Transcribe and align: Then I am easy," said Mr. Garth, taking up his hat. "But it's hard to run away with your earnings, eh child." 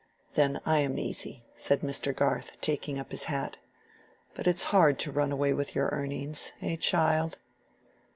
Then 0.33 0.61
I 0.65 0.79
am 0.79 0.97
easy," 0.97 1.43
said 1.53 1.81
Mr. 1.81 2.11
Garth, 2.15 2.59
taking 2.59 2.97
up 2.97 3.11
his 3.11 3.25
hat. 3.25 3.57
"But 4.33 4.47
it's 4.47 4.63
hard 4.73 4.97
to 4.97 5.11
run 5.11 5.31
away 5.31 5.53
with 5.53 5.75
your 5.75 5.89
earnings, 5.89 6.53
eh 6.59 6.75
child." 6.75 7.37